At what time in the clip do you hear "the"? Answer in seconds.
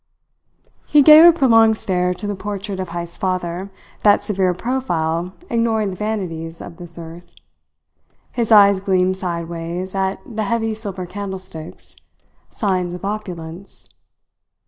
2.25-2.33, 5.91-5.95, 10.25-10.45